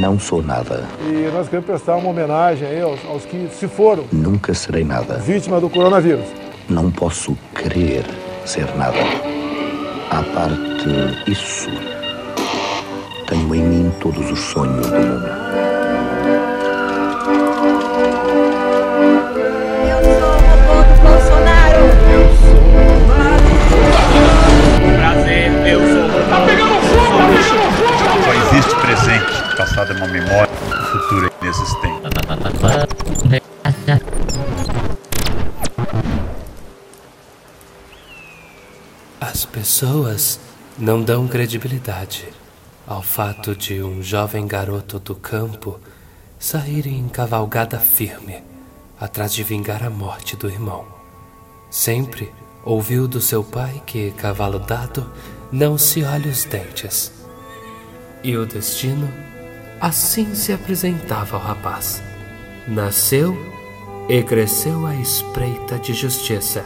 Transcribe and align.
Não 0.00 0.18
sou 0.18 0.42
nada. 0.42 0.84
E 1.02 1.30
nós 1.30 1.46
queremos 1.46 1.66
prestar 1.66 1.96
uma 1.96 2.08
homenagem 2.08 2.66
aí 2.66 2.80
aos, 2.80 2.98
aos 3.04 3.26
que 3.26 3.48
se 3.52 3.68
foram. 3.68 4.04
Nunca 4.10 4.54
serei 4.54 4.82
nada. 4.82 5.18
Vítima 5.18 5.60
do 5.60 5.68
coronavírus. 5.68 6.24
Não 6.70 6.90
posso 6.90 7.36
querer 7.54 8.06
ser 8.46 8.64
nada. 8.76 8.96
À 10.10 10.22
parte 10.22 10.88
isso, 11.30 11.68
tenho 13.28 13.54
em 13.54 13.62
mim 13.62 13.92
todos 14.00 14.30
os 14.30 14.38
sonhos 14.38 14.86
do 14.86 14.96
mundo. 14.96 15.28
Eu 19.86 20.02
sou 20.02 20.30
o 20.30 20.40
robô 20.48 20.82
do 20.82 20.94
Bolsonaro. 21.02 21.84
Prazer, 24.96 25.50
eu 25.68 25.80
sou. 25.80 26.08
Tá 26.30 26.40
pegando 26.46 26.80
fogo, 26.88 27.18
tá 27.18 27.26
pegando 27.28 27.70
fogo! 27.76 28.24
Só 28.24 28.32
existe 28.34 28.74
presente, 28.80 29.49
passado 29.60 29.92
é 29.92 29.96
uma 29.96 30.08
memória, 30.08 30.50
o 30.54 30.86
futuro 30.86 31.26
é 31.26 31.44
inexistente. 31.44 32.00
As 39.20 39.44
pessoas 39.44 40.40
não 40.78 41.02
dão 41.02 41.28
credibilidade 41.28 42.26
ao 42.86 43.02
fato 43.02 43.54
de 43.54 43.82
um 43.82 44.02
jovem 44.02 44.46
garoto 44.46 44.98
do 44.98 45.14
campo 45.14 45.78
sair 46.38 46.86
em 46.86 47.06
cavalgada 47.06 47.78
firme 47.78 48.42
atrás 48.98 49.30
de 49.34 49.44
vingar 49.44 49.84
a 49.84 49.90
morte 49.90 50.36
do 50.36 50.48
irmão. 50.48 50.86
Sempre 51.70 52.32
ouviu 52.64 53.06
do 53.06 53.20
seu 53.20 53.44
pai 53.44 53.82
que 53.84 54.10
cavalo 54.12 54.58
dado 54.58 55.06
não 55.52 55.76
se 55.76 56.02
olha 56.02 56.30
os 56.30 56.44
dentes. 56.46 57.12
E 58.24 58.34
o 58.38 58.46
destino 58.46 59.29
assim 59.80 60.34
se 60.34 60.52
apresentava 60.52 61.36
ao 61.36 61.42
rapaz. 61.42 62.02
Nasceu 62.68 63.36
e 64.08 64.22
cresceu 64.22 64.86
à 64.86 64.94
espreita 64.94 65.78
de 65.78 65.94
justiça. 65.94 66.64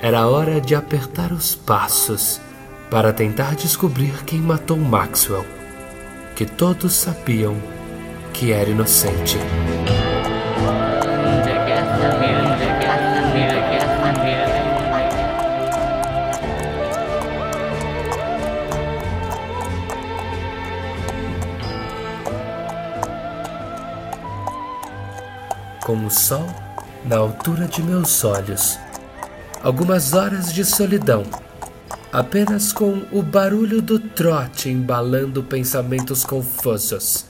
Era 0.00 0.26
hora 0.26 0.60
de 0.60 0.74
apertar 0.74 1.32
os 1.32 1.54
passos 1.54 2.40
para 2.90 3.12
tentar 3.12 3.54
descobrir 3.54 4.24
quem 4.24 4.40
matou 4.40 4.76
Maxwell, 4.76 5.46
que 6.34 6.44
todos 6.44 6.94
sabiam 6.94 7.56
que 8.32 8.52
era 8.52 8.68
inocente. 8.70 9.38
Com 25.86 26.04
o 26.04 26.10
sol 26.10 26.44
na 27.04 27.16
altura 27.16 27.68
de 27.68 27.80
meus 27.80 28.24
olhos, 28.24 28.76
algumas 29.62 30.14
horas 30.14 30.52
de 30.52 30.64
solidão, 30.64 31.22
apenas 32.12 32.72
com 32.72 33.06
o 33.12 33.22
barulho 33.22 33.80
do 33.80 34.00
trote 34.00 34.68
embalando 34.68 35.44
pensamentos 35.44 36.24
confusos. 36.24 37.26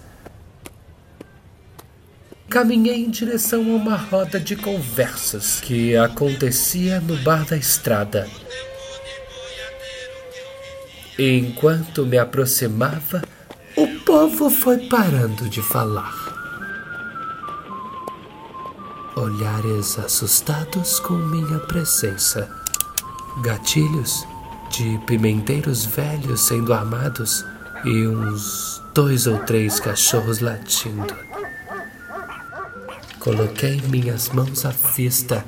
Caminhei 2.49 3.05
em 3.05 3.11
direção 3.11 3.61
a 3.61 3.77
uma 3.77 3.97
roda 3.99 4.41
de 4.41 4.57
conversas 4.57 5.61
que 5.61 5.95
acontecia 5.95 6.99
no 6.99 7.19
bar 7.19 7.45
da 7.45 7.59
estrada. 7.59 8.27
Enquanto 11.19 12.07
me 12.07 12.17
aproximava, 12.17 13.23
o 13.77 13.87
povo 14.07 14.49
foi 14.49 14.89
parando 14.89 15.47
de 15.47 15.61
falar. 15.61 16.26
Olhares 19.17 19.99
assustados 19.99 21.01
com 21.01 21.15
minha 21.15 21.59
presença. 21.61 22.51
Gatilhos 23.43 24.27
de 24.71 24.99
pimenteiros 25.07 25.87
velhos 25.87 26.43
sendo 26.47 26.75
armados 26.75 27.43
e 27.87 28.07
uns 28.07 28.83
dois 28.95 29.27
ou 29.27 29.39
três 29.39 29.81
cachorros 29.81 30.41
latindo. 30.41 31.15
Coloquei 33.19 33.81
minhas 33.89 34.29
mãos 34.29 34.67
à 34.67 34.71
vista. 34.71 35.43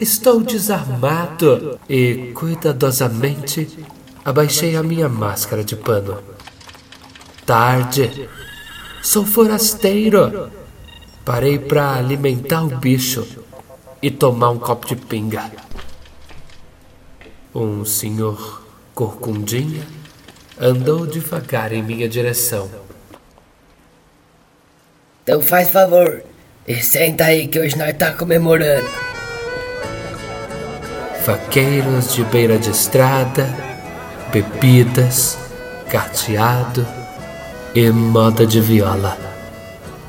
Estou 0.00 0.40
desarmado 0.40 1.78
e 1.88 2.32
cuidadosamente 2.34 3.78
abaixei 4.24 4.74
a 4.74 4.82
minha 4.82 5.08
máscara 5.08 5.62
de 5.62 5.76
pano. 5.76 6.20
Tarde. 7.46 8.28
Sou 9.00 9.24
forasteiro. 9.24 10.63
Parei 11.24 11.58
para 11.58 11.94
alimentar 11.94 12.62
o 12.62 12.76
bicho 12.76 13.26
e 14.02 14.10
tomar 14.10 14.50
um 14.50 14.58
copo 14.58 14.86
de 14.86 14.96
pinga. 14.96 15.50
Um 17.54 17.84
senhor 17.84 18.62
corcundinha 18.94 19.86
andou 20.60 21.06
devagar 21.06 21.72
em 21.72 21.82
minha 21.82 22.08
direção. 22.08 22.70
Então 25.22 25.40
faz 25.40 25.70
favor 25.70 26.22
e 26.68 26.82
senta 26.82 27.24
aí 27.24 27.48
que 27.48 27.58
hoje 27.58 27.78
nós 27.78 27.96
tá 27.96 28.12
comemorando. 28.12 28.88
Vaqueiros 31.24 32.12
de 32.12 32.22
beira 32.24 32.58
de 32.58 32.68
estrada, 32.68 33.48
bebidas, 34.30 35.38
carteado 35.88 36.86
e 37.74 37.90
moda 37.90 38.46
de 38.46 38.60
viola. 38.60 39.16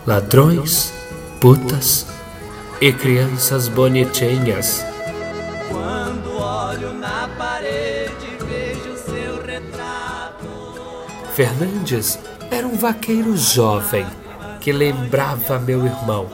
Ladrões, 0.06 0.95
putas 1.40 2.08
e 2.82 2.92
crianças 2.92 3.68
bonitinhas. 3.68 4.86
Quando 5.70 6.38
olho 6.38 6.94
na 6.94 7.28
parede, 7.38 8.38
vejo 8.48 8.96
seu 8.98 9.46
retrato. 9.46 10.48
Fernandes 11.34 12.20
era 12.52 12.66
um 12.66 12.76
vaqueiro 12.76 13.36
jovem 13.36 14.06
que 14.60 14.72
lembrava 14.72 15.60
meu 15.60 15.86
irmão. 15.86 16.28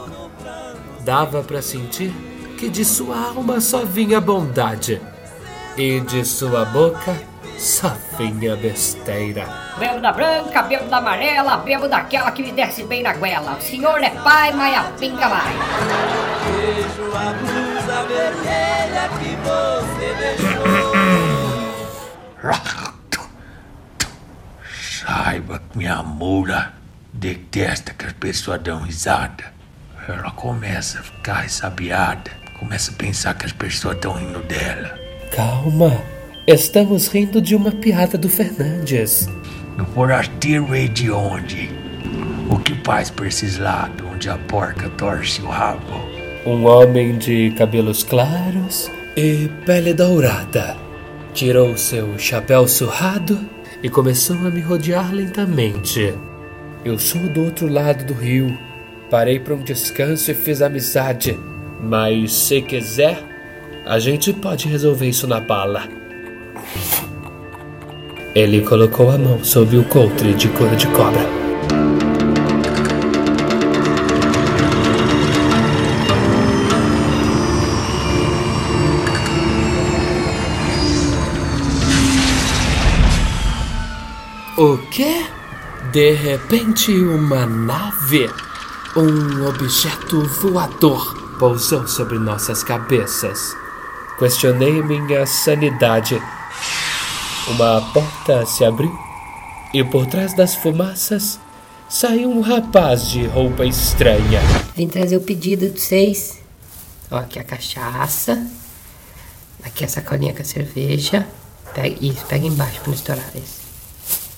Dava 1.02 1.42
para 1.44 1.62
sentir 1.62 2.14
que 2.58 2.70
de 2.70 2.86
sua 2.86 3.18
alma 3.30 3.60
só 3.60 3.84
vinha 3.84 4.22
bondade 4.22 5.02
e 5.78 6.00
de 6.02 6.24
sua 6.24 6.66
boca 6.66 7.31
só 7.62 7.96
vinha 8.18 8.56
besteira. 8.56 9.46
Bebo 9.78 10.02
da 10.02 10.12
branca, 10.12 10.64
bebo 10.64 10.86
da 10.86 10.98
amarela, 10.98 11.58
bebo 11.58 11.88
daquela 11.88 12.32
que 12.32 12.42
me 12.42 12.52
desce 12.52 12.84
bem 12.86 13.04
na 13.04 13.14
goela. 13.14 13.56
O 13.56 13.62
senhor 13.62 14.04
é 14.04 14.10
pai, 14.10 14.52
mas 14.52 14.76
a 14.76 14.84
pinga 15.00 15.30
vai. 15.30 15.54
Vejo 16.48 17.16
a 17.16 17.34
blusa 17.34 18.04
vermelha 18.08 19.10
que 19.20 19.36
você 19.46 20.14
deixou. 20.20 20.72
Saiba 25.06 25.60
que 25.60 25.78
minha 25.78 26.02
mula 26.02 26.74
detesta 27.14 27.94
que 27.94 28.08
as 28.08 28.14
pessoas 28.14 28.60
dão 28.62 28.82
risada. 28.82 29.54
Ela 30.08 30.32
começa 30.32 31.00
a 31.00 31.04
ficar 31.04 31.42
ressabiada, 31.42 32.32
começa 32.58 32.90
a 32.90 32.96
pensar 32.96 33.36
que 33.36 33.46
as 33.46 33.52
pessoas 33.52 33.98
estão 33.98 34.14
rindo 34.14 34.40
dela. 34.40 34.98
Calma, 35.36 35.92
estamos 36.47 37.07
rindo 37.07 37.41
de 37.41 37.56
uma 37.56 37.72
piada 37.72 38.18
do 38.18 38.28
Fernandes. 38.28 39.29
Forasteiro 39.94 40.74
é 40.74 40.88
de 40.88 41.12
onde? 41.12 41.69
O 42.50 42.59
que 42.59 42.75
faz 42.84 43.09
pra 43.09 43.28
esses 43.28 43.57
lados 43.57 44.06
onde 44.12 44.29
a 44.29 44.38
porca 44.38 44.90
torce 44.90 45.41
o 45.41 45.47
rabo? 45.47 46.02
Um 46.46 46.66
homem 46.66 47.18
de 47.18 47.52
cabelos 47.52 48.03
claros 48.03 48.91
e 49.16 49.50
pele 49.66 49.94
dourada. 49.94 50.75
Tirou 51.34 51.78
seu 51.78 52.18
chapéu 52.18 52.68
surrado 52.68 53.40
e 53.81 53.90
começou 53.90 54.35
a 54.38 54.50
me 54.50 54.62
rodear 54.62 55.13
lentamente. 55.13 56.13
Eu 56.84 56.97
sou 56.97 57.22
do 57.29 57.46
outro 57.46 57.68
lado 57.68 58.06
do 58.06 58.13
rio. 58.13 58.58
Parei 59.09 59.40
para 59.40 59.55
um 59.55 59.64
descanso 59.64 60.32
e 60.32 60.34
fiz 60.34 60.61
amizade. 60.61 61.37
Mas 61.82 62.34
se 62.34 62.61
quiser, 62.61 63.23
a 63.85 63.99
gente 63.99 64.34
pode 64.34 64.67
resolver 64.67 65.08
isso 65.08 65.28
na 65.28 65.40
bala. 65.40 66.01
Ele 68.34 68.61
colocou 68.61 69.11
a 69.11 69.17
mão 69.17 69.43
sobre 69.43 69.78
o 69.78 69.84
coldre 69.84 70.34
de 70.34 70.47
couro 70.49 70.75
de 70.75 70.87
cobra. 70.87 71.41
O 84.58 84.78
quê? 84.91 85.25
De 85.91 86.13
repente, 86.13 86.91
uma 86.91 87.46
nave, 87.46 88.29
um 88.96 89.47
objeto 89.47 90.22
voador, 90.22 91.16
pousou 91.40 91.87
sobre 91.87 92.19
nossas 92.19 92.63
cabeças. 92.63 93.58
Questionei 94.19 94.84
minha 94.84 95.25
sanidade. 95.25 96.22
Uma 97.47 97.82
porta 97.91 98.46
se 98.46 98.64
abriu 98.64 98.97
e 99.73 99.84
por 99.84 100.05
trás 100.05 100.34
das 100.34 100.53
fumaças 100.53 101.40
saiu 101.90 102.29
um 102.29 102.41
rapaz 102.41 103.09
de 103.09 103.26
roupa 103.26 103.66
estranha. 103.66 104.40
Vim 104.76 104.88
trazer 104.88 105.17
o 105.17 105.22
pedido 105.22 105.70
de 105.70 105.79
vocês. 105.79 106.40
Ó, 107.09 107.17
aqui 107.17 107.40
a 107.40 107.43
cachaça. 107.43 108.47
Aqui 109.64 109.84
a 109.84 109.88
sacolinha 109.88 110.34
com 110.34 110.41
a 110.41 110.46
cerveja. 110.46 111.28
Pega, 111.73 111.96
isso, 111.99 112.26
pega 112.26 112.46
embaixo 112.46 112.79
pra 112.82 112.88
não 112.88 112.93
estourar 112.93 113.32
isso. 113.35 113.61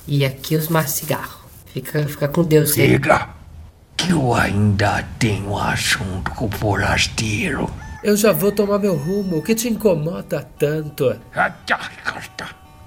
E 0.08 0.26
aqui 0.26 0.56
os 0.56 0.68
maços 0.70 0.94
de 0.94 1.00
cigarro. 1.00 1.40
Fica, 1.74 2.08
fica 2.08 2.28
com 2.28 2.44
Deus. 2.44 2.74
Chega, 2.74 3.30
que 3.98 4.12
eu 4.12 4.34
ainda 4.34 5.04
tenho 5.20 5.58
assunto 5.58 6.32
com 6.32 6.46
o 6.46 6.52
forasteiro. 6.52 7.70
Eu 8.04 8.16
já 8.18 8.32
vou 8.32 8.52
tomar 8.52 8.80
meu 8.80 8.96
rumo. 8.96 9.38
O 9.38 9.42
que 9.42 9.56
te 9.56 9.68
incomoda 9.68 10.48
tanto? 10.58 11.16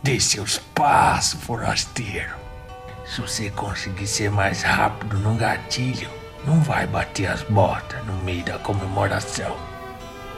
Dê 0.07 0.21
seus 0.21 0.59
passos, 0.73 1.41
forasteiro. 1.43 2.37
Se 3.05 3.21
você 3.21 3.51
conseguir 3.51 4.07
ser 4.07 4.31
mais 4.31 4.63
rápido 4.63 5.19
no 5.19 5.35
gatilho, 5.35 6.09
não 6.47 6.61
vai 6.61 6.87
bater 6.87 7.27
as 7.27 7.43
botas 7.43 8.07
no 8.07 8.13
meio 8.23 8.45
da 8.45 8.57
comemoração. 8.57 9.57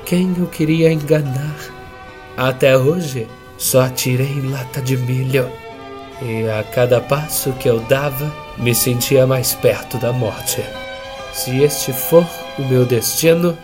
Quem 0.07 0.35
eu 0.39 0.47
queria 0.47 0.91
enganar? 0.91 1.55
Até 2.35 2.79
hoje, 2.79 3.29
só 3.59 3.83
atirei 3.83 4.41
lata 4.41 4.81
de 4.81 4.97
milho. 4.97 5.53
E 6.23 6.49
a 6.49 6.65
cada 6.65 7.03
passo 7.03 7.53
que 7.53 7.69
eu 7.69 7.79
dava, 7.81 8.35
me 8.57 8.75
sentia 8.75 9.27
mais 9.27 9.53
perto 9.53 9.99
da 9.99 10.15
morte. 10.15 10.65
Se 11.35 11.63
este 11.63 11.93
for 11.93 12.27
o 12.59 12.63
meu 12.63 12.87
destino, 12.87 13.55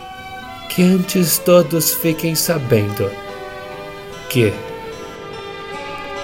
que 0.69 0.83
antes 0.83 1.39
todos 1.39 1.95
fiquem 1.95 2.35
sabendo 2.35 3.11
que 4.29 4.53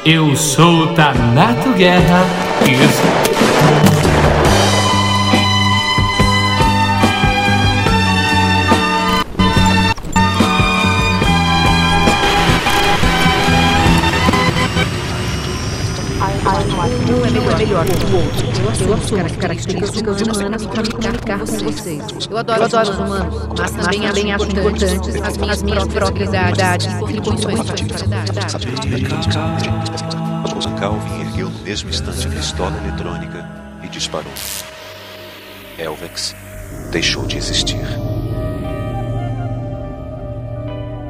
eu 0.03 0.35
sou 0.35 0.87
Tanato 0.93 1.71
Guerra 1.73 2.25
e 2.65 4.00
melhor, 17.71 17.85
que 17.85 18.05
o 18.05 18.15
outro. 18.15 18.85
Eu 18.85 18.93
assumo 18.93 19.25
as 19.25 19.35
características 19.37 20.21
humanas 20.21 20.65
para 20.65 20.81
me 20.81 20.87
ficar 20.87 21.39
com 21.39 21.45
vocês. 21.45 22.27
Eu 22.29 22.37
adoro, 22.37 22.63
os 22.65 22.89
humanos, 22.99 23.49
mas 23.57 23.71
também, 23.71 24.01
também 24.01 24.33
acho 24.33 24.45
importantes. 24.45 25.15
as 25.21 25.37
minhas, 25.37 25.57
as 25.57 25.63
minhas 25.63 25.87
propriedades 25.87 26.87
e 26.87 27.21
condições 27.21 27.63
de 27.63 27.93
sociedade. 27.93 28.31
Calvin 30.79 31.21
ergueu 31.21 31.49
no 31.49 31.59
mesmo 31.59 31.89
instante 31.89 32.27
a 32.27 32.31
pistola 32.31 32.75
eletrônica 32.77 33.47
e 33.83 33.87
disparou. 33.87 34.33
Elvex 35.77 36.35
deixou 36.91 37.25
de 37.25 37.37
existir. 37.37 37.85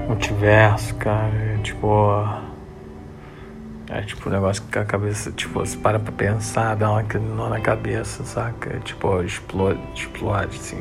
Multiverso, 0.08 0.94
cara, 0.96 1.58
tipo. 1.63 2.50
É 3.94 4.02
tipo 4.04 4.30
um 4.30 4.32
negócio 4.32 4.64
que 4.72 4.80
a 4.80 4.86
cabeça, 4.86 5.34
tipo, 5.34 5.60
você 5.60 5.76
para 5.76 6.00
pra 6.00 6.14
pensar, 6.14 6.76
dá 6.78 6.90
uma 6.90 7.04
nó 7.36 7.50
na 7.50 7.60
cabeça, 7.60 8.24
saca? 8.24 8.80
Tipo, 8.86 9.22
explode, 9.22 9.82
explode, 9.94 10.56
assim. 10.56 10.78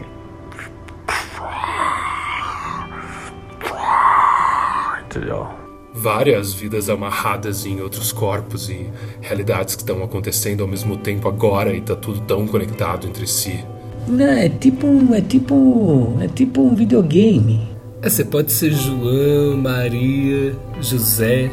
Entendeu? 5.05 5.49
Várias 5.93 6.55
vidas 6.55 6.89
amarradas 6.89 7.67
em 7.67 7.81
outros 7.81 8.13
corpos 8.13 8.71
e 8.71 8.89
realidades 9.21 9.75
que 9.75 9.83
estão 9.83 10.05
acontecendo 10.05 10.63
ao 10.63 10.69
mesmo 10.69 10.97
tempo 10.97 11.27
agora 11.27 11.75
e 11.75 11.81
tá 11.81 11.97
tudo 11.97 12.21
tão 12.21 12.47
conectado 12.47 13.09
entre 13.09 13.27
si. 13.27 13.65
Não, 14.07 14.25
é 14.25 14.49
tipo 14.49 14.87
um. 14.87 15.13
É 15.13 15.21
tipo. 15.21 16.17
É 16.21 16.29
tipo 16.29 16.63
um 16.63 16.77
videogame. 16.77 17.69
É, 18.03 18.09
você 18.09 18.25
pode 18.25 18.53
ser 18.53 18.71
João, 18.71 19.57
Maria, 19.57 20.55
José, 20.81 21.51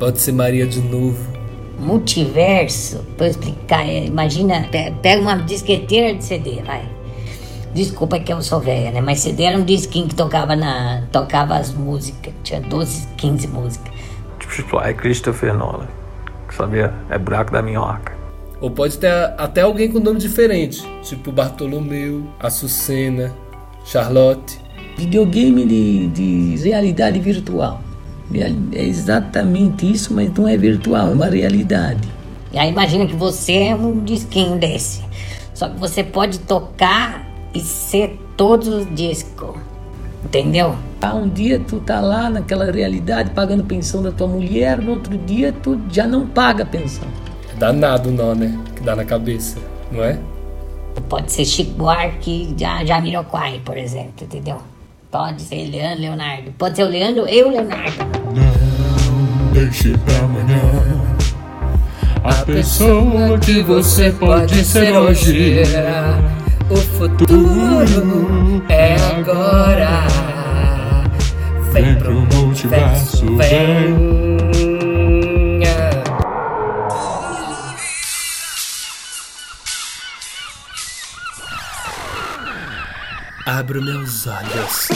pode 0.00 0.18
ser 0.20 0.32
Maria 0.32 0.66
de 0.66 0.80
novo. 0.80 1.16
Multiverso, 1.78 3.04
pra 3.16 3.26
eu 3.26 3.30
explicar, 3.30 3.88
é, 3.88 4.06
imagina, 4.06 4.66
pe- 4.70 4.92
pega 5.02 5.20
uma 5.22 5.36
disqueteira 5.36 6.14
de 6.14 6.24
CD, 6.24 6.62
vai. 6.62 6.82
Desculpa 7.74 8.18
que 8.18 8.32
eu 8.32 8.42
sou 8.42 8.58
velha, 8.58 8.90
né? 8.90 9.00
Mas 9.00 9.20
CD 9.20 9.44
era 9.44 9.56
um 9.56 9.64
disquinho 9.64 10.08
que 10.08 10.14
tocava 10.14 10.56
na. 10.56 11.04
tocava 11.12 11.54
as 11.56 11.72
músicas. 11.72 12.32
Tinha 12.42 12.60
12, 12.60 13.06
15 13.16 13.46
músicas. 13.46 13.92
Tipo, 14.40 14.54
tipo, 14.54 14.80
é 14.80 14.92
Christopher 14.92 15.54
Nolan. 15.54 15.86
Sabia? 16.50 16.92
É 17.08 17.16
buraco 17.16 17.52
da 17.52 17.62
minhoca. 17.62 18.12
Ou 18.60 18.70
pode 18.70 18.98
ter 18.98 19.08
até 19.38 19.60
alguém 19.62 19.90
com 19.90 20.00
nome 20.00 20.18
diferente, 20.18 20.82
tipo 21.02 21.30
Bartolomeu, 21.30 22.24
Açucena, 22.40 23.32
Charlotte. 23.84 24.58
Videogame 24.98 25.64
de, 25.64 26.06
de 26.08 26.56
realidade 26.68 27.18
virtual. 27.20 27.80
É 28.32 28.84
exatamente 28.84 29.90
isso, 29.90 30.14
mas 30.14 30.32
não 30.32 30.46
é 30.46 30.56
virtual, 30.56 31.08
é 31.08 31.12
uma 31.12 31.26
realidade. 31.26 32.08
E 32.52 32.58
aí 32.58 32.70
imagina 32.70 33.06
que 33.06 33.14
você 33.14 33.54
é 33.64 33.74
um 33.74 34.04
disquinho 34.04 34.58
desse. 34.58 35.02
Só 35.54 35.68
que 35.68 35.78
você 35.78 36.02
pode 36.02 36.38
tocar 36.40 37.26
e 37.52 37.60
ser 37.60 38.18
todos 38.36 38.68
os 38.68 38.94
discos. 38.94 39.56
Entendeu? 40.24 40.76
Ah, 41.02 41.14
um 41.14 41.28
dia 41.28 41.60
tu 41.66 41.80
tá 41.80 42.00
lá 42.00 42.28
naquela 42.28 42.70
realidade 42.70 43.30
pagando 43.30 43.64
pensão 43.64 44.02
da 44.02 44.12
tua 44.12 44.28
mulher, 44.28 44.78
no 44.78 44.92
outro 44.92 45.16
dia 45.16 45.52
tu 45.62 45.80
já 45.90 46.06
não 46.06 46.26
paga 46.26 46.64
pensão. 46.64 47.08
É 47.50 47.54
danado 47.56 48.10
o 48.10 48.12
nó, 48.12 48.34
né? 48.34 48.58
Que 48.76 48.82
dá 48.82 48.94
na 48.94 49.04
cabeça, 49.04 49.58
não 49.90 50.04
é? 50.04 50.18
Pode 51.08 51.32
ser 51.32 51.44
Chico 51.44 51.72
Buarque 51.72 52.54
já 52.56 52.84
Jamiroquai, 52.84 53.60
por 53.64 53.78
exemplo, 53.78 54.12
entendeu? 54.22 54.58
Pode 55.10 55.42
ser 55.42 55.68
Leandro 55.68 56.02
Leonardo. 56.02 56.52
Pode 56.52 56.76
ser 56.76 56.84
o 56.84 56.88
Leandro 56.88 57.28
e 57.28 57.42
o 57.42 57.50
Leonardo. 57.50 58.19
Deixe 59.52 59.96
pra 59.98 60.18
amanhã 60.18 60.60
a 62.22 62.34
pessoa 62.44 63.38
que 63.38 63.62
você 63.62 64.10
pode 64.12 64.64
ser 64.64 64.96
hoje. 64.96 65.62
O 66.68 66.76
futuro 66.76 68.62
é 68.68 68.94
agora. 69.16 70.06
Vem 71.72 71.96
pro 71.96 72.14
multiverso, 72.14 73.36
vem. 73.36 74.38
Abro 83.46 83.82
meus 83.82 84.26
olhos. 84.26 84.88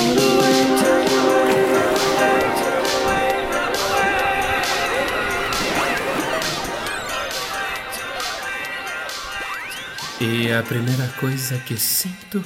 E 10.26 10.50
a 10.50 10.62
primeira 10.62 11.06
coisa 11.20 11.58
que 11.58 11.76
sinto 11.78 12.42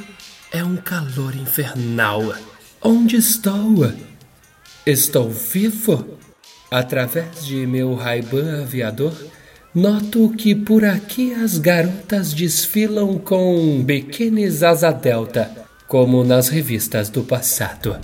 é 0.50 0.64
um 0.64 0.74
calor 0.74 1.32
infernal. 1.36 2.34
Onde 2.82 3.14
estou? 3.14 3.92
Estou 4.84 5.30
vivo? 5.30 6.18
Através 6.72 7.46
de 7.46 7.68
meu 7.68 7.94
Ray-Ban 7.94 8.62
aviador, 8.62 9.14
noto 9.72 10.28
que 10.30 10.56
por 10.56 10.84
aqui 10.84 11.32
as 11.32 11.56
garotas 11.56 12.32
desfilam 12.32 13.16
com 13.16 13.80
biquínis 13.84 14.64
asa 14.64 14.90
delta, 14.90 15.48
como 15.86 16.24
nas 16.24 16.48
revistas 16.48 17.08
do 17.08 17.22
passado. 17.22 17.96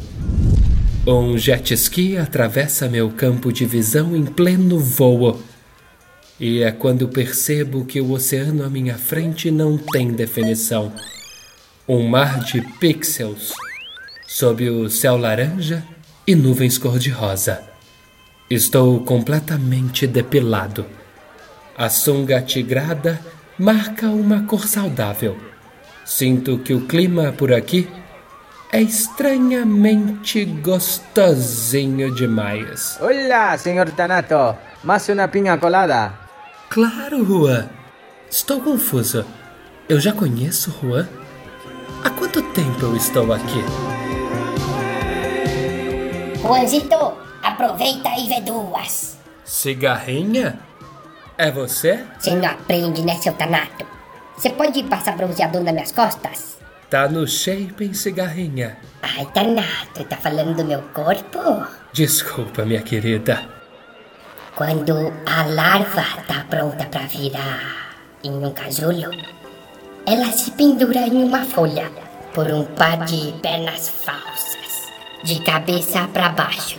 Um 1.04 1.36
jet 1.36 1.74
ski 1.74 2.16
atravessa 2.16 2.88
meu 2.88 3.10
campo 3.10 3.52
de 3.52 3.66
visão 3.66 4.14
em 4.14 4.24
pleno 4.24 4.78
voo. 4.78 5.42
E 6.38 6.62
é 6.64 6.72
quando 6.72 7.08
percebo 7.08 7.84
que 7.84 8.00
o 8.00 8.10
oceano 8.10 8.64
à 8.64 8.68
minha 8.68 8.98
frente 8.98 9.50
não 9.50 9.78
tem 9.78 10.12
definição. 10.12 10.92
Um 11.88 12.08
mar 12.08 12.40
de 12.40 12.60
pixels, 12.78 13.52
sob 14.26 14.68
o 14.68 14.90
céu 14.90 15.16
laranja 15.16 15.84
e 16.26 16.34
nuvens 16.34 16.76
cor-de-rosa. 16.76 17.62
Estou 18.50 19.00
completamente 19.04 20.06
depilado. 20.06 20.86
A 21.78 21.88
sunga 21.88 22.42
tigrada 22.42 23.20
marca 23.56 24.08
uma 24.08 24.42
cor 24.42 24.66
saudável. 24.66 25.36
Sinto 26.04 26.58
que 26.58 26.74
o 26.74 26.86
clima 26.86 27.32
por 27.32 27.52
aqui 27.52 27.88
é 28.72 28.82
estranhamente 28.82 30.44
gostosinho 30.44 32.12
demais. 32.12 32.98
Hola, 33.00 33.56
señor 33.56 33.92
Tanato. 33.92 34.58
¿Más 34.82 35.08
una 35.08 35.30
piña 35.30 35.58
colada? 35.58 36.23
Claro, 36.68 37.24
Juan. 37.24 37.68
Estou 38.30 38.60
confuso. 38.60 39.24
Eu 39.88 40.00
já 40.00 40.12
conheço 40.12 40.74
Juan? 40.82 41.06
Há 42.02 42.10
quanto 42.10 42.42
tempo 42.52 42.86
eu 42.86 42.96
estou 42.96 43.32
aqui? 43.32 43.62
Juanzito, 46.40 47.14
aproveita 47.42 48.08
e 48.18 48.28
vê 48.28 48.40
duas. 48.40 49.16
Cigarrinha? 49.44 50.58
É 51.38 51.50
você? 51.50 52.04
Você 52.18 52.34
não 52.34 52.48
aprende, 52.48 53.02
né, 53.02 53.16
seu 53.16 53.32
Tanato? 53.32 53.86
Você 54.36 54.50
pode 54.50 54.82
passar 54.84 55.16
bronzeador 55.16 55.62
nas 55.62 55.72
minhas 55.72 55.92
costas? 55.92 56.58
Tá 56.90 57.08
no 57.08 57.26
shape 57.26 57.84
em 57.84 57.94
cigarrinha. 57.94 58.76
Ai, 59.02 59.26
danado, 59.34 60.04
tá 60.08 60.16
falando 60.16 60.54
do 60.54 60.64
meu 60.64 60.82
corpo? 60.92 61.66
Desculpa, 61.92 62.64
minha 62.64 62.82
querida. 62.82 63.48
Quando 64.56 65.12
a 65.26 65.42
larva 65.46 66.04
tá 66.28 66.46
pronta 66.48 66.86
pra 66.86 67.06
virar 67.06 67.96
em 68.22 68.30
um 68.30 68.52
casulo, 68.52 69.10
ela 70.06 70.30
se 70.30 70.52
pendura 70.52 71.08
em 71.08 71.24
uma 71.24 71.44
folha 71.44 71.90
por 72.32 72.46
um 72.46 72.62
par 72.64 73.04
de 73.04 73.32
pernas 73.42 73.88
falsas, 73.88 74.92
de 75.24 75.40
cabeça 75.40 76.06
para 76.12 76.28
baixo, 76.28 76.78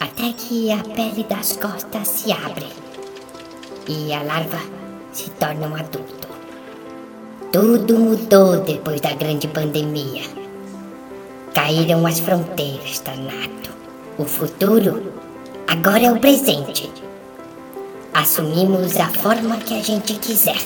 até 0.00 0.32
que 0.32 0.72
a 0.72 0.78
pele 0.78 1.22
das 1.22 1.56
costas 1.56 2.08
se 2.08 2.32
abre 2.32 2.66
e 3.86 4.12
a 4.12 4.20
larva 4.24 4.60
se 5.12 5.30
torna 5.30 5.68
um 5.68 5.76
adulto. 5.76 6.26
Tudo 7.52 7.96
mudou 7.96 8.60
depois 8.62 9.00
da 9.00 9.14
grande 9.14 9.46
pandemia. 9.46 10.24
Caíram 11.54 12.04
as 12.04 12.18
fronteiras, 12.18 12.98
Tanato. 12.98 13.70
O 14.18 14.24
futuro 14.24 15.07
agora 15.68 16.06
é 16.06 16.10
o 16.10 16.18
presente. 16.18 16.90
Assumimos 18.14 18.96
a 18.96 19.06
forma 19.06 19.58
que 19.58 19.78
a 19.78 19.82
gente 19.82 20.14
quiser, 20.14 20.56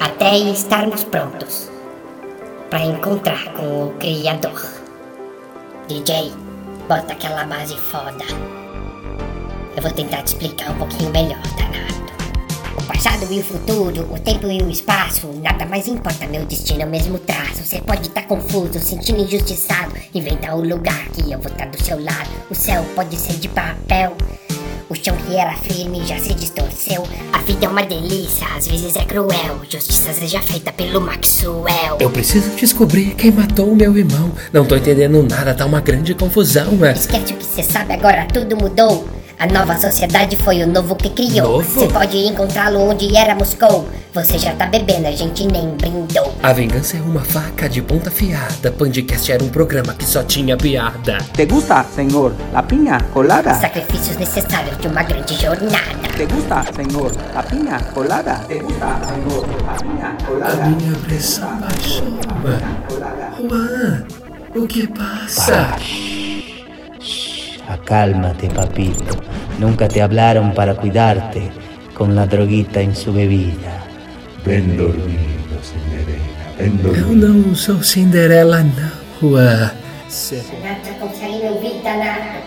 até 0.00 0.36
estarmos 0.38 1.04
prontos 1.04 1.70
para 2.70 2.84
encontrar 2.84 3.52
com 3.52 3.88
o 3.88 3.94
Criador. 3.98 4.60
DJ, 5.86 6.32
bota 6.88 7.12
aquela 7.12 7.44
base 7.44 7.76
foda. 7.76 8.24
Eu 9.76 9.82
vou 9.82 9.92
tentar 9.92 10.22
te 10.22 10.28
explicar 10.28 10.70
um 10.70 10.78
pouquinho 10.78 11.10
melhor, 11.10 11.42
danado. 11.58 11.93
O 12.84 12.86
passado 12.86 13.26
e 13.32 13.40
o 13.40 13.42
futuro, 13.42 14.06
o 14.12 14.18
tempo 14.18 14.46
e 14.46 14.62
o 14.62 14.68
espaço, 14.68 15.28
nada 15.42 15.64
mais 15.64 15.88
importa, 15.88 16.26
meu 16.26 16.44
destino 16.44 16.82
é 16.82 16.84
o 16.84 16.90
mesmo 16.90 17.18
traço. 17.18 17.64
Você 17.64 17.80
pode 17.80 18.08
estar 18.08 18.26
confuso, 18.26 18.78
sentindo 18.78 19.22
injustiçado, 19.22 19.94
inventa 20.14 20.54
o 20.54 20.60
lugar 20.60 21.08
que 21.08 21.32
eu 21.32 21.40
vou 21.40 21.50
estar 21.50 21.64
do 21.64 21.82
seu 21.82 21.98
lado. 21.98 22.28
O 22.50 22.54
céu 22.54 22.84
pode 22.94 23.16
ser 23.16 23.38
de 23.38 23.48
papel. 23.48 24.14
O 24.90 24.94
chão 24.94 25.16
que 25.16 25.34
era 25.34 25.54
firme 25.54 26.04
já 26.04 26.18
se 26.18 26.34
distorceu. 26.34 27.04
A 27.32 27.38
vida 27.38 27.64
é 27.64 27.68
uma 27.70 27.86
delícia, 27.86 28.46
às 28.54 28.68
vezes 28.68 28.94
é 28.96 29.04
cruel. 29.06 29.62
Justiça 29.66 30.12
seja 30.12 30.42
feita 30.42 30.70
pelo 30.70 31.00
Maxwell. 31.00 31.96
Eu 31.98 32.10
preciso 32.10 32.50
descobrir 32.50 33.14
quem 33.14 33.30
matou 33.30 33.72
o 33.72 33.74
meu 33.74 33.96
irmão. 33.96 34.30
Não 34.52 34.66
tô 34.66 34.76
entendendo 34.76 35.22
nada, 35.22 35.54
tá 35.54 35.64
uma 35.64 35.80
grande 35.80 36.14
confusão. 36.14 36.84
É. 36.84 36.92
Esquece 36.92 37.32
o 37.32 37.36
que 37.38 37.46
você 37.46 37.62
sabe 37.62 37.94
agora, 37.94 38.26
tudo 38.26 38.54
mudou. 38.58 39.23
A 39.38 39.46
nova 39.46 39.76
sociedade 39.78 40.36
foi 40.36 40.62
o 40.62 40.66
novo 40.66 40.94
que 40.94 41.10
criou. 41.10 41.58
Novo? 41.58 41.80
Você 41.80 41.88
pode 41.88 42.16
encontrá-lo 42.16 42.80
onde 42.90 43.14
era 43.16 43.34
Moscou. 43.34 43.86
Você 44.14 44.38
já 44.38 44.54
tá 44.54 44.66
bebendo, 44.66 45.08
a 45.08 45.10
gente 45.10 45.44
nem 45.46 45.70
brindou. 45.70 46.32
A 46.42 46.52
vingança 46.52 46.96
é 46.96 47.00
uma 47.00 47.20
faca 47.20 47.68
de 47.68 47.82
ponta 47.82 48.08
afiada. 48.10 48.70
Pandcast 48.70 49.32
era 49.32 49.42
um 49.42 49.48
programa 49.48 49.92
que 49.94 50.04
só 50.04 50.22
tinha 50.22 50.56
piada. 50.56 51.18
¿Te 51.34 51.46
gusta, 51.46 51.84
señor, 51.94 52.32
la 52.52 52.62
piña 52.62 53.00
colada? 53.12 53.52
Sacrifícios 53.54 54.16
necessários 54.18 54.78
de 54.78 54.86
uma 54.88 55.02
grande 55.02 55.34
jornada. 55.34 55.78
¿Te 56.16 56.26
gusta, 56.26 56.64
señor, 56.74 57.12
la 57.34 57.42
piña 57.42 57.78
colada? 57.92 58.44
¿Te 58.46 58.60
gusta, 58.60 58.86
la 58.86 59.76
piña 59.76 60.16
A 60.16 60.24
colada? 60.26 60.66
minha 60.68 60.92
pressão 61.06 61.58
baixou. 61.58 62.04
Juan, 63.48 64.06
o 64.54 64.66
que 64.68 64.86
passa? 64.86 65.76
Acálmate, 67.84 68.48
papito. 68.48 69.14
Nunca 69.58 69.86
te 69.88 70.00
hablaron 70.00 70.54
para 70.54 70.74
cuidarte 70.74 71.50
con 71.94 72.14
la 72.16 72.26
droguita 72.26 72.80
en 72.80 72.96
su 72.96 73.12
bebida. 73.12 73.84
Ven 74.44 74.74
dormido, 74.76 75.60
Cinderela. 75.62 76.24
Ven 76.58 76.78
Eu 76.82 76.82
dormido. 76.82 77.28
não 77.44 77.54
sou 77.54 77.82
Cinderela, 77.82 78.62
não. 78.62 78.90
Juan. 79.20 79.70
Cê- 80.08 80.42
Renato, 80.50 80.88
consegue 80.98 81.38
me 81.42 81.48
ouvir, 81.50 81.82
danado? 81.82 82.40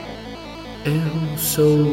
Eu 0.86 1.38
sou. 1.38 1.86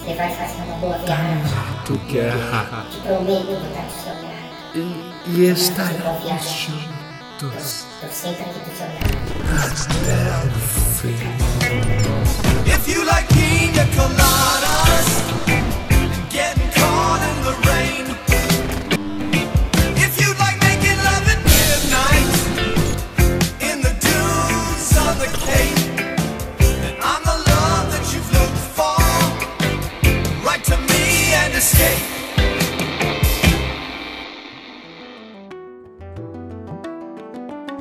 Você 0.00 0.14
vai 0.14 0.30
fazer 0.34 0.62
uma 0.66 0.76
boa 0.78 0.96
viagem. 0.98 1.42
Tu 1.84 2.00
guerra. 2.10 2.86
Te 2.90 2.98
prometo, 3.00 3.44
vou 3.44 3.56
estar 3.56 3.82
do 3.82 3.92
seu 4.02 4.14
lado. 4.22 5.06
E 5.26 5.44
estaremos 5.50 6.50
juntos. 6.50 7.84
Tô 8.00 8.08
sempre 8.10 8.42
aqui 8.44 8.60
do 8.60 8.74
seu 8.74 8.86
lado. 8.86 9.04
Até 9.52 10.46
o 10.46 10.50
fim. 10.96 12.15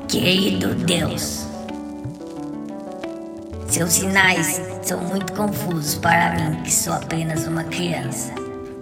Querido 0.07 0.73
Deus, 0.73 1.45
seus 3.67 3.93
sinais 3.93 4.74
são 4.85 4.99
muito 4.99 5.33
confusos 5.33 5.95
para 5.95 6.35
mim, 6.35 6.61
que 6.61 6.71
sou 6.71 6.93
apenas 6.93 7.47
uma 7.47 7.63
criança. 7.63 8.31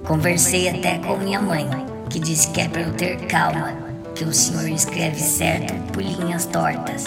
Conversei 0.04 0.68
até 0.68 0.98
com 0.98 1.16
minha 1.16 1.42
mãe, 1.42 1.66
que 2.10 2.20
disse 2.20 2.50
que 2.50 2.60
é 2.60 2.68
para 2.68 2.82
eu 2.82 2.94
ter 2.94 3.26
calma, 3.28 3.72
que 4.14 4.26
o 4.26 4.34
senhor 4.34 4.68
escreve 4.68 5.18
certo 5.18 5.74
por 5.94 6.04
linhas 6.04 6.46
tortas. 6.46 7.06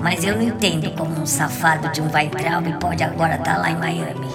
Mas 0.00 0.22
eu 0.22 0.36
não 0.36 0.42
entendo 0.42 0.92
como 0.92 1.20
um 1.20 1.26
safado 1.26 1.90
de 1.90 2.00
um 2.00 2.08
Weintraub 2.12 2.78
pode 2.78 3.02
agora 3.02 3.34
estar 3.34 3.58
lá 3.58 3.70
em 3.70 3.78
Miami. 3.78 4.28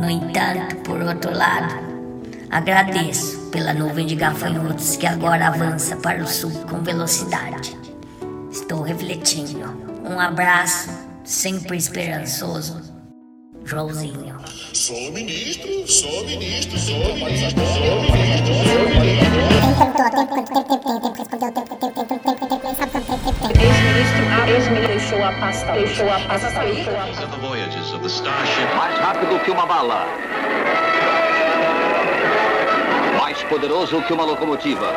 No 0.00 0.08
entanto, 0.08 0.76
por 0.84 1.02
outro 1.02 1.36
lado, 1.36 1.74
agradeço 2.50 3.48
pela 3.50 3.74
nuvem 3.74 4.06
de 4.06 4.14
gafanhotos 4.14 4.94
que 4.94 5.08
agora 5.08 5.48
avança 5.48 5.96
para 5.96 6.22
o 6.22 6.26
sul 6.26 6.52
com 6.68 6.78
velocidade. 6.78 7.76
Estou 8.48 8.82
refletindo. 8.82 9.90
Um 10.08 10.20
abraço, 10.20 10.88
sempre 11.30 11.76
esperançoso. 11.76 12.82
Joãozinho. 13.64 14.36
Sou 14.72 15.12
ministro, 15.12 15.86
sou 15.86 16.24
ministro, 16.24 16.76
sou 16.76 17.14
ministro, 17.14 17.60
sou 17.66 18.02
ministro, 18.02 18.54
sou 18.54 18.80
Ex-ministro 24.48 24.88
deixou 24.88 25.22
a 25.22 25.32
pasta. 25.38 25.72
Deixou 25.72 26.10
a 26.10 26.18
pasta. 26.20 26.50
the 27.30 27.36
voyages 27.40 27.92
of 27.92 28.00
the 28.02 28.08
Starship. 28.08 28.74
Mais 28.76 28.98
rápido 28.98 29.38
que 29.44 29.50
uma 29.52 29.66
bala. 29.66 30.06
Mais 33.18 33.40
poderoso 33.44 34.02
que 34.02 34.12
uma 34.12 34.24
locomotiva. 34.24 34.92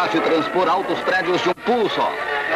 Capaz 0.00 0.12
de 0.12 0.20
transpor 0.20 0.66
altos 0.66 0.98
prédios 1.00 1.42
de 1.42 1.50
um 1.50 1.52
pulo 1.52 1.90
só. 1.90 2.10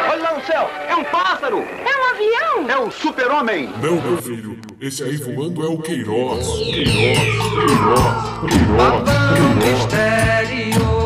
Olha 0.09 0.23
lá 0.23 0.33
no 0.33 0.43
céu! 0.47 0.67
É 0.89 0.95
um 0.95 1.03
pássaro! 1.03 1.59
É 1.59 1.95
um 1.95 2.05
avião! 2.09 2.67
É 2.67 2.79
um 2.79 2.89
super-homem! 2.89 3.69
Não, 3.83 4.01
meu 4.01 4.17
filho. 4.19 4.59
Esse 4.81 5.03
aí 5.03 5.15
voando 5.17 5.63
é 5.63 5.67
o 5.67 5.77
Queiroz. 5.77 6.43
Queiroz, 6.43 7.19
Queiroz, 7.53 8.49
Queiroz, 8.49 9.03
Queiroz. 9.29 9.55
misterioso, 9.63 11.04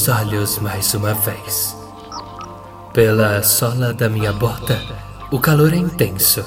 os 0.00 0.08
olhos 0.08 0.58
mais 0.60 0.94
uma 0.94 1.12
vez. 1.12 1.76
Pela 2.94 3.42
sola 3.42 3.92
da 3.92 4.08
minha 4.08 4.32
bota, 4.32 4.80
o 5.30 5.38
calor 5.38 5.74
é 5.74 5.76
intenso. 5.76 6.42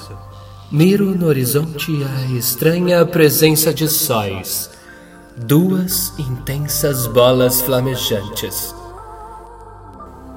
Miro 0.72 1.14
no 1.16 1.28
horizonte 1.28 1.92
a 2.04 2.32
estranha 2.36 3.06
presença 3.06 3.72
de 3.72 3.88
sóis. 3.88 4.72
Duas 5.38 6.18
intensas 6.18 7.06
bolas 7.06 7.62
flamejantes. 7.62 8.74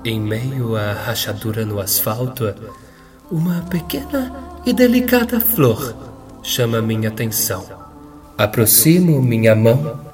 Em 0.04 0.20
meio 0.20 0.76
à 0.76 0.92
rachadura 0.92 1.64
no 1.64 1.80
asfalto, 1.80 2.54
uma 3.30 3.62
pequena 3.70 4.30
e 4.66 4.74
delicada 4.74 5.40
flor 5.40 5.94
chama 6.42 6.82
minha 6.82 7.08
atenção. 7.08 7.64
Aproximo 8.36 9.22
minha 9.22 9.54
mão 9.54 10.06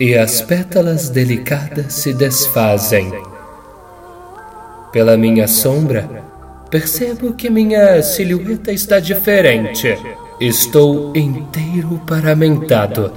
e 0.00 0.14
as 0.14 0.40
pétalas 0.40 1.08
delicadas 1.08 1.92
se 1.94 2.12
desfazem. 2.12 3.12
Pela 4.92 5.16
minha 5.16 5.48
sombra, 5.48 6.08
percebo 6.70 7.34
que 7.34 7.50
minha 7.50 8.02
silhueta 8.02 8.72
está 8.72 9.00
diferente. 9.00 9.98
Estou 10.40 11.16
inteiro 11.16 12.00
paramentado. 12.06 13.12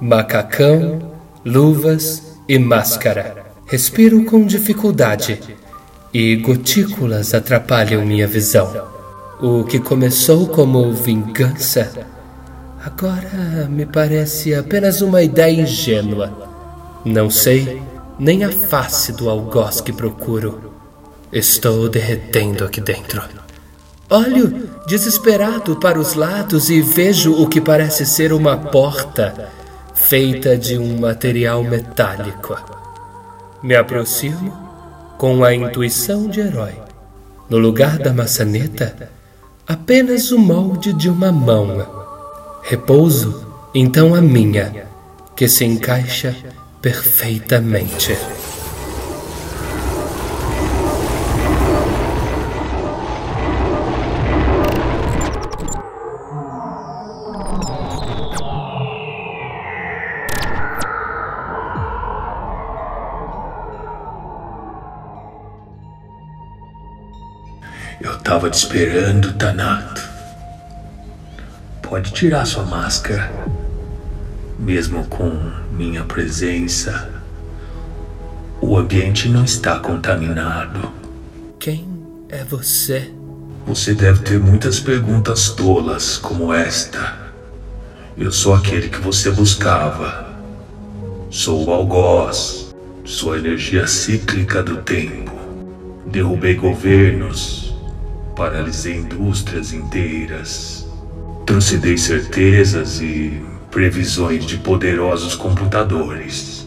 Macacão, 0.00 1.12
luvas 1.44 2.38
e 2.48 2.58
máscara. 2.58 3.44
Respiro 3.66 4.24
com 4.24 4.44
dificuldade 4.44 5.38
e 6.12 6.36
gotículas 6.36 7.34
atrapalham 7.34 8.04
minha 8.04 8.26
visão. 8.26 8.88
O 9.40 9.64
que 9.64 9.78
começou 9.78 10.48
como 10.48 10.92
vingança 10.92 11.92
agora 12.82 13.68
me 13.68 13.86
parece 13.86 14.54
apenas 14.54 15.00
uma 15.00 15.22
ideia 15.22 15.60
ingênua. 15.60 16.32
Não 17.04 17.30
sei 17.30 17.82
nem 18.18 18.44
a 18.44 18.50
face 18.50 19.12
do 19.12 19.28
algoz 19.28 19.80
que 19.80 19.92
procuro. 19.92 20.72
Estou 21.32 21.88
derretendo 21.88 22.64
aqui 22.64 22.80
dentro. 22.80 23.22
Olho 24.08 24.68
desesperado 24.86 25.76
para 25.76 25.98
os 25.98 26.14
lados 26.14 26.68
e 26.68 26.80
vejo 26.80 27.32
o 27.40 27.48
que 27.48 27.60
parece 27.60 28.04
ser 28.04 28.32
uma 28.32 28.56
porta 28.56 29.50
feita 29.94 30.56
de 30.56 30.76
um 30.76 30.98
material 30.98 31.62
metálico. 31.62 32.58
Me 33.62 33.76
aproximo 33.76 34.52
com 35.16 35.44
a 35.44 35.54
intuição 35.54 36.26
de 36.26 36.40
herói. 36.40 36.72
No 37.48 37.58
lugar 37.58 37.98
da 37.98 38.12
maçaneta, 38.12 39.10
apenas 39.66 40.32
o 40.32 40.38
molde 40.38 40.92
de 40.92 41.08
uma 41.08 41.30
mão. 41.30 41.99
Repouso 42.62 43.46
então 43.74 44.14
a 44.14 44.20
minha, 44.20 44.86
que 45.36 45.48
se 45.48 45.64
encaixa 45.64 46.34
perfeitamente. 46.82 48.16
Eu 68.00 68.18
tava 68.18 68.50
te 68.50 68.54
esperando, 68.54 69.32
Tanato. 69.34 70.09
Pode 71.90 72.12
tirar 72.12 72.46
sua 72.46 72.64
máscara. 72.64 73.32
Mesmo 74.56 75.04
com 75.06 75.28
minha 75.72 76.04
presença, 76.04 77.10
o 78.60 78.76
ambiente 78.76 79.28
não 79.28 79.42
está 79.44 79.80
contaminado. 79.80 80.92
Quem 81.58 81.88
é 82.28 82.44
você? 82.44 83.10
Você 83.66 83.92
deve 83.92 84.22
ter 84.22 84.38
muitas 84.38 84.78
perguntas 84.78 85.48
tolas 85.48 86.16
como 86.16 86.54
esta. 86.54 87.32
Eu 88.16 88.30
sou 88.30 88.54
aquele 88.54 88.88
que 88.88 89.00
você 89.00 89.32
buscava. 89.32 90.32
Sou 91.28 91.66
o 91.66 91.72
algoz, 91.72 92.72
sua 93.04 93.36
energia 93.36 93.88
cíclica 93.88 94.62
do 94.62 94.76
tempo. 94.76 95.32
Derrubei 96.06 96.54
governos, 96.54 97.74
paralisei 98.36 98.94
indústrias 98.94 99.72
inteiras. 99.72 100.79
Trucidei 101.50 101.98
certezas 101.98 103.00
e 103.00 103.42
previsões 103.72 104.46
de 104.46 104.56
poderosos 104.56 105.34
computadores. 105.34 106.64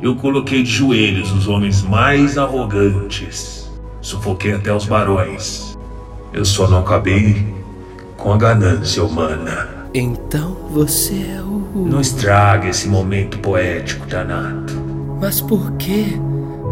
Eu 0.00 0.14
coloquei 0.14 0.62
de 0.62 0.70
joelhos 0.70 1.32
os 1.32 1.48
homens 1.48 1.82
mais 1.82 2.38
arrogantes. 2.38 3.68
Sufoquei 4.00 4.52
até 4.52 4.72
os 4.72 4.86
barões. 4.86 5.76
Eu 6.32 6.44
só 6.44 6.68
não 6.68 6.78
acabei 6.78 7.44
com 8.16 8.32
a 8.32 8.38
ganância 8.38 9.02
humana. 9.02 9.88
Então 9.92 10.58
você 10.70 11.14
é 11.36 11.42
o. 11.42 11.84
Não 11.84 12.00
estrague 12.00 12.68
esse 12.68 12.86
momento 12.86 13.40
poético, 13.40 14.06
Tanato. 14.06 14.74
Mas 15.20 15.40
por 15.40 15.72
quê? 15.72 16.04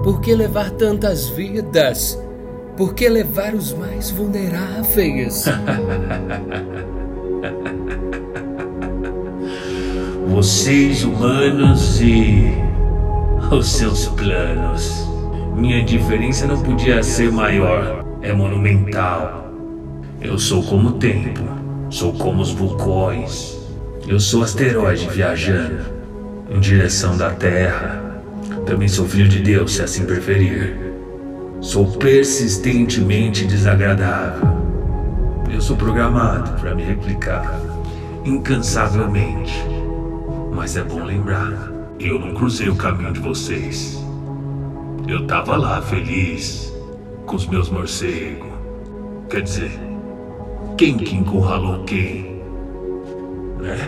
Por 0.05 0.21
que 0.21 0.33
levar 0.33 0.71
tantas 0.71 1.29
vidas? 1.31 2.17
Por 2.77 2.95
que 2.95 3.09
levar 3.09 3.53
os 3.53 3.75
mais 3.75 4.13
vulneráveis? 4.13 5.47
Vocês 10.33 11.05
humanos 11.05 12.01
e 12.01 12.55
os 13.51 13.71
seus 13.71 14.07
planos. 14.07 15.07
Minha 15.55 15.85
diferença 15.85 16.47
não 16.47 16.59
podia 16.63 17.03
ser 17.03 17.31
maior. 17.31 18.03
É 18.23 18.33
monumental. 18.33 19.53
Eu 20.23 20.39
sou 20.39 20.63
como 20.63 20.89
o 20.89 20.93
tempo. 20.93 21.43
Sou 21.91 22.15
como 22.15 22.41
os 22.41 22.51
vulcões. 22.51 23.59
Eu 24.09 24.19
sou 24.19 24.43
asteroide 24.43 25.07
viajando 25.11 25.85
em 26.51 26.59
direção 26.59 27.15
da 27.15 27.29
Terra. 27.29 28.03
Também 28.65 28.89
sou 28.89 29.07
filho 29.07 29.29
de 29.29 29.41
Deus, 29.41 29.75
se 29.75 29.83
assim 29.83 30.07
preferir. 30.07 30.79
Sou 31.61 31.87
persistentemente 31.87 33.45
desagradável. 33.45 34.49
Eu 35.53 35.61
sou 35.61 35.77
programado 35.77 36.59
para 36.59 36.75
me 36.75 36.83
replicar 36.83 37.61
incansavelmente. 38.25 39.82
Mas 40.55 40.77
é 40.77 40.85
bom 40.85 41.03
lembrar, 41.03 41.73
eu 41.99 42.19
não 42.19 42.35
cruzei 42.35 42.69
o 42.69 42.77
caminho 42.77 43.13
de 43.13 43.21
vocês. 43.21 43.99
Eu 45.09 45.27
tava 45.27 45.57
lá 45.57 45.81
feliz 45.81 46.73
com 47.27 47.37
os 47.37 47.47
meus 47.47 47.71
morcegos. 47.71 48.53
Quer 49.31 49.43
dizer, 49.43 49.73
quem 50.77 50.99
que 50.99 51.17
encurralou 51.17 51.85
quem? 51.85 52.43
Né? 53.61 53.79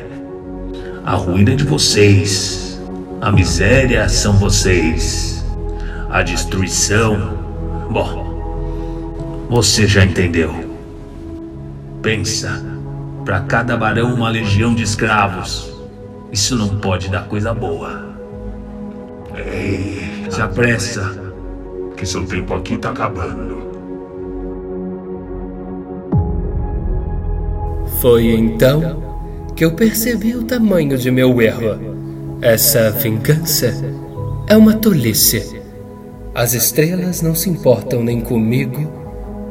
A 1.05 1.15
ruína 1.17 1.53
é 1.53 1.57
de 1.57 1.65
vocês. 1.65 2.81
A 3.21 3.31
miséria 3.31 4.09
são 4.09 4.33
vocês. 4.39 5.45
A 6.11 6.23
destruição. 6.23 7.39
Bom, 7.91 9.47
você 9.51 9.87
já 9.87 10.03
entendeu. 10.03 10.53
Pensa, 12.01 12.65
para 13.25 13.41
cada 13.41 13.77
barão 13.77 14.15
uma 14.15 14.31
legião 14.31 14.75
de 14.75 14.83
escravos. 14.83 15.74
Isso 16.35 16.57
não 16.57 16.81
pode 16.81 17.09
dar 17.11 17.29
coisa 17.29 17.55
boa. 17.55 18.13
Ei, 19.37 20.27
se 20.29 20.43
apressa, 20.43 21.17
que 21.97 22.05
seu 22.05 22.27
tempo 22.27 22.55
aqui 22.55 22.77
tá 22.77 22.91
acabando. 22.91 23.63
Foi 28.01 28.35
então 28.35 29.01
que 29.55 29.65
eu 29.65 29.77
percebi 29.77 30.35
o 30.35 30.43
tamanho 30.43 30.99
de 30.99 31.09
meu 31.09 31.41
erro. 31.41 31.79
Essa 32.43 32.91
vingança 32.91 33.73
é 34.49 34.57
uma 34.57 34.75
tolice. 34.75 35.63
As 36.35 36.53
estrelas 36.53 37.23
não 37.23 37.37
se 37.37 37.49
importam 37.49 38.03
nem 38.03 38.21
comigo 38.21 38.93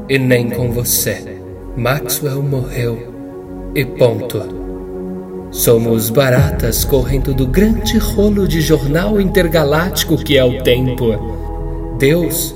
e 0.10 0.20
nem 0.20 0.50
com 0.50 0.70
você. 0.70 1.40
Maxwell 1.78 2.44
morreu 2.44 3.72
e 3.74 3.86
ponto. 3.86 4.63
Somos 5.54 6.10
baratas 6.10 6.84
correndo 6.84 7.32
do 7.32 7.46
grande 7.46 8.00
rolo 8.00 8.48
de 8.48 8.60
jornal 8.60 9.22
intergaláctico 9.22 10.18
que 10.18 10.36
é 10.36 10.44
o 10.44 10.64
tempo. 10.64 11.96
Deus 12.00 12.56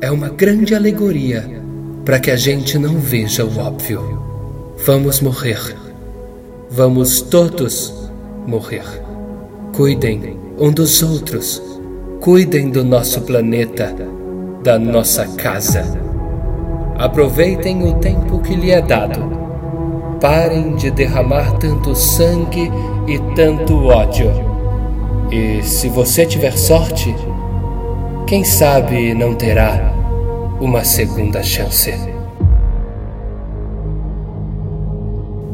é 0.00 0.08
uma 0.12 0.28
grande 0.28 0.72
alegoria 0.72 1.60
para 2.04 2.20
que 2.20 2.30
a 2.30 2.36
gente 2.36 2.78
não 2.78 3.00
veja 3.00 3.44
o 3.44 3.58
óbvio. 3.58 4.22
Vamos 4.86 5.20
morrer. 5.20 5.76
Vamos 6.70 7.22
todos 7.22 7.92
morrer. 8.46 8.84
Cuidem 9.74 10.38
um 10.56 10.70
dos 10.70 11.02
outros. 11.02 11.60
Cuidem 12.20 12.70
do 12.70 12.84
nosso 12.84 13.22
planeta, 13.22 13.92
da 14.62 14.78
nossa 14.78 15.26
casa. 15.26 15.82
Aproveitem 16.94 17.82
o 17.82 17.94
tempo 17.94 18.38
que 18.38 18.54
lhe 18.54 18.70
é 18.70 18.80
dado. 18.80 19.45
Parem 20.20 20.74
de 20.76 20.90
derramar 20.90 21.52
tanto 21.58 21.94
sangue 21.94 22.70
e 23.06 23.18
tanto 23.34 23.86
ódio. 23.86 24.30
E 25.30 25.62
se 25.62 25.88
você 25.88 26.24
tiver 26.24 26.56
sorte, 26.56 27.14
quem 28.26 28.44
sabe 28.44 29.14
não 29.14 29.34
terá 29.34 29.92
uma 30.60 30.84
segunda 30.84 31.42
chance. 31.42 31.92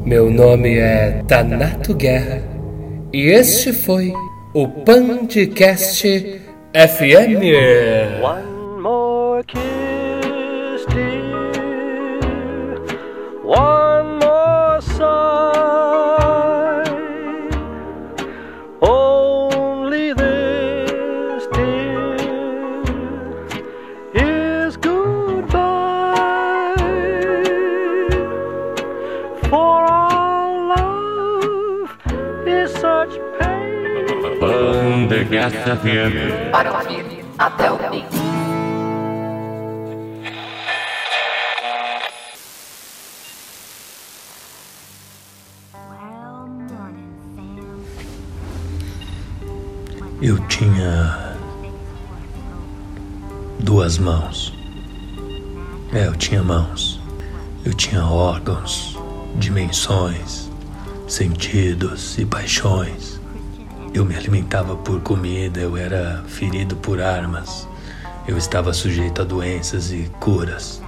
Meu 0.05 0.31
nome 0.31 0.79
é 0.79 1.23
Tanato 1.27 1.95
Guerra 1.95 2.43
e 3.13 3.29
este 3.29 3.73
foi 3.73 4.13
o 4.55 4.69
Pandcast 4.69 6.41
FM. 6.75 7.43
One 8.23 8.81
more 8.81 9.45
kiss, 9.45 9.92
Cast 35.43 35.59
FM. 35.59 36.53
Para 36.53 36.73
ouvir 36.73 37.25
até 37.37 37.73
o 37.73 37.77
fim. 37.77 38.05
Eu 50.23 50.39
tinha 50.47 51.37
duas 53.59 53.99
mãos. 53.99 54.55
É, 55.93 56.07
eu 56.07 56.15
tinha 56.15 56.45
mãos. 56.45 57.01
Eu 57.65 57.75
tinha 57.75 58.05
órgãos, 58.07 58.97
dimensões, 59.35 60.49
sentidos 61.09 62.17
e 62.17 62.25
paixões. 62.25 63.22
Eu 63.95 64.07
me 64.07 64.17
alimentava 64.17 64.75
por 64.75 65.03
comida, 65.03 65.61
eu 65.61 65.77
era 65.77 66.25
ferido 66.27 66.75
por 66.77 66.99
armas. 66.99 67.69
Eu 68.27 68.39
estava 68.39 68.73
sujeito 68.73 69.21
a 69.21 69.25
doenças 69.25 69.93
e 69.93 70.11
curas. 70.19 70.81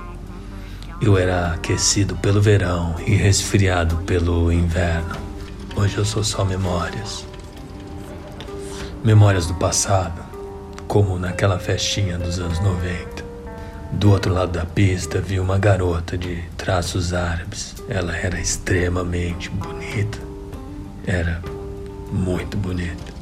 Eu 1.03 1.19
era 1.19 1.53
aquecido 1.53 2.17
pelo 2.17 2.41
verão 2.41 2.95
e 3.07 3.15
resfriado 3.15 3.97
pelo 4.07 4.51
inverno. 4.51 5.17
Hoje 5.77 5.99
eu 5.99 6.05
sou 6.05 6.25
só 6.25 6.47
memórias. 6.47 7.27
Memórias 9.05 9.47
do 9.47 9.55
passado, 9.55 10.23
como 10.89 11.19
naquela 11.19 11.59
festinha 11.59 12.17
dos 12.17 12.39
anos 12.39 12.59
90. 12.61 13.23
Do 13.93 14.13
outro 14.13 14.33
lado 14.33 14.53
da 14.53 14.65
pista 14.65 15.21
vi 15.21 15.39
uma 15.39 15.59
garota 15.59 16.17
de 16.17 16.43
traços 16.57 17.13
árabes. 17.13 17.75
Ela 17.87 18.17
era 18.17 18.41
extremamente 18.41 19.51
bonita. 19.51 20.19
Era 21.07 21.43
muito 22.15 22.57
bonita. 22.57 23.13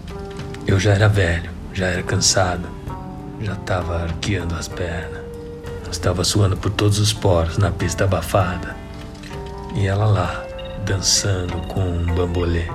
Eu 0.67 0.79
já 0.79 0.93
era 0.93 1.09
velho, 1.09 1.51
já 1.73 1.87
era 1.87 2.03
cansado, 2.03 2.69
já 3.41 3.55
estava 3.55 4.03
arqueando 4.03 4.55
as 4.55 4.69
pernas. 4.69 5.23
Estava 5.91 6.25
suando 6.25 6.57
por 6.57 6.71
todos 6.71 6.99
os 6.99 7.13
poros 7.13 7.59
na 7.59 7.71
pista 7.71 8.05
abafada. 8.05 8.77
E 9.75 9.87
ela 9.87 10.07
lá, 10.07 10.45
dançando 10.87 11.55
com 11.69 11.81
um 11.81 12.15
bambolê. 12.15 12.67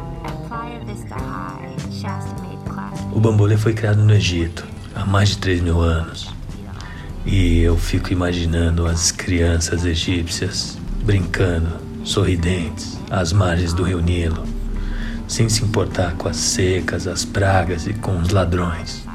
O 3.11 3.19
bambolê 3.19 3.57
foi 3.57 3.73
criado 3.73 4.03
no 4.03 4.13
Egito 4.13 4.65
há 4.95 5.05
mais 5.05 5.29
de 5.29 5.37
3 5.37 5.61
mil 5.61 5.81
anos. 5.81 6.29
E 7.25 7.59
eu 7.59 7.75
fico 7.77 8.13
imaginando 8.13 8.87
as 8.87 9.11
crianças 9.11 9.83
egípcias 9.83 10.77
brincando, 11.03 11.77
sorridentes, 12.03 12.97
às 13.09 13.33
margens 13.33 13.73
do 13.73 13.83
rio 13.83 13.99
Nilo, 13.99 14.56
sem 15.27 15.49
se 15.49 15.63
importar 15.63 16.13
com 16.15 16.29
as 16.29 16.37
secas, 16.37 17.05
as 17.05 17.25
pragas 17.25 17.85
e 17.85 17.93
com 17.93 18.17
os 18.17 18.29
ladrões. 18.29 19.05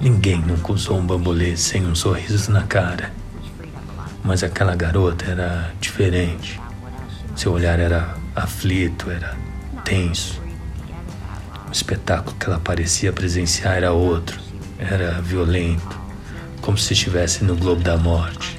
Ninguém 0.00 0.40
nunca 0.40 0.72
usou 0.72 0.98
um 0.98 1.06
bambolê 1.06 1.56
sem 1.56 1.86
um 1.86 1.94
sorriso 1.94 2.50
na 2.50 2.62
cara. 2.62 3.12
Mas 4.24 4.42
aquela 4.42 4.74
garota 4.74 5.30
era 5.30 5.72
diferente. 5.80 6.60
Seu 7.36 7.52
olhar 7.52 7.78
era 7.78 8.16
aflito, 8.34 9.10
era 9.10 9.36
tenso. 9.84 10.42
O 11.68 11.72
espetáculo 11.72 12.36
que 12.36 12.46
ela 12.46 12.58
parecia 12.58 13.12
presenciar 13.12 13.76
era 13.76 13.92
outro, 13.92 14.40
era 14.76 15.20
violento, 15.20 15.98
como 16.60 16.76
se 16.76 16.92
estivesse 16.92 17.44
no 17.44 17.54
globo 17.54 17.82
da 17.82 17.96
morte, 17.96 18.58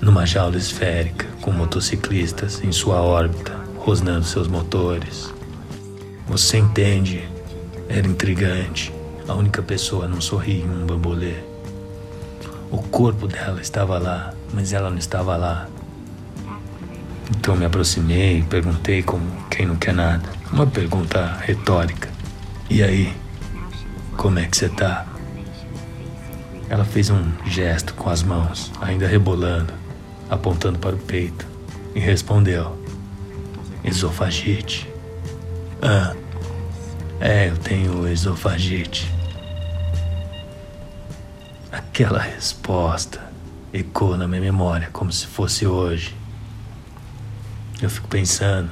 numa 0.00 0.24
jaula 0.24 0.56
esférica, 0.56 1.26
com 1.40 1.50
motociclistas 1.50 2.62
em 2.62 2.70
sua 2.70 3.02
órbita, 3.02 3.52
rosnando 3.76 4.24
seus 4.24 4.46
motores. 4.46 5.33
Você 6.26 6.58
entende? 6.58 7.28
Era 7.88 8.06
intrigante. 8.06 8.92
A 9.28 9.34
única 9.34 9.62
pessoa 9.62 10.06
a 10.06 10.08
não 10.08 10.20
sorrir 10.20 10.62
em 10.62 10.68
um 10.68 10.86
bambolê. 10.86 11.34
O 12.70 12.78
corpo 12.78 13.28
dela 13.28 13.60
estava 13.60 13.98
lá, 13.98 14.34
mas 14.52 14.72
ela 14.72 14.90
não 14.90 14.98
estava 14.98 15.36
lá. 15.36 15.68
Então 17.30 17.56
me 17.56 17.64
aproximei 17.64 18.38
e 18.38 18.42
perguntei 18.42 19.02
como 19.02 19.24
quem 19.50 19.66
não 19.66 19.76
quer 19.76 19.94
nada. 19.94 20.28
Uma 20.52 20.66
pergunta 20.66 21.38
retórica. 21.42 22.08
E 22.70 22.82
aí? 22.82 23.14
Como 24.16 24.38
é 24.38 24.46
que 24.46 24.56
você 24.56 24.68
tá? 24.68 25.06
Ela 26.68 26.84
fez 26.84 27.10
um 27.10 27.30
gesto 27.46 27.94
com 27.94 28.08
as 28.08 28.22
mãos, 28.22 28.72
ainda 28.80 29.06
rebolando, 29.06 29.72
apontando 30.30 30.78
para 30.78 30.96
o 30.96 30.98
peito, 30.98 31.46
e 31.94 32.00
respondeu: 32.00 32.76
Esofagite. 33.84 34.93
Ah, 35.86 36.16
é, 37.20 37.50
eu 37.50 37.58
tenho 37.58 38.08
esofagite. 38.08 39.12
Aquela 41.70 42.18
resposta 42.18 43.20
ecoa 43.70 44.16
na 44.16 44.26
minha 44.26 44.40
memória 44.40 44.88
como 44.94 45.12
se 45.12 45.26
fosse 45.26 45.66
hoje. 45.66 46.16
Eu 47.82 47.90
fico 47.90 48.08
pensando, 48.08 48.70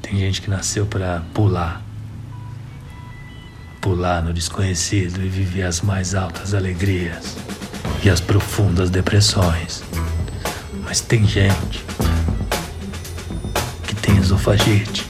tem 0.00 0.16
gente 0.16 0.40
que 0.40 0.48
nasceu 0.48 0.86
para 0.86 1.24
pular. 1.34 1.82
Pular 3.80 4.22
no 4.22 4.32
desconhecido 4.32 5.20
e 5.24 5.28
viver 5.28 5.64
as 5.64 5.80
mais 5.80 6.14
altas 6.14 6.54
alegrias 6.54 7.36
e 8.04 8.08
as 8.08 8.20
profundas 8.20 8.90
depressões. 8.90 9.82
Mas 10.84 11.00
tem 11.00 11.26
gente 11.26 11.84
que 13.88 13.94
tem 13.96 14.16
esofagite. 14.18 15.09